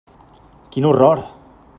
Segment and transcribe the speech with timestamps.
[0.75, 1.23] Quin horror!